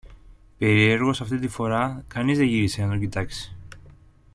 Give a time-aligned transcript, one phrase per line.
[0.57, 3.55] Περιέργως αυτή τη φορά κανείς δεν γύρισε να τον κοιτάξει.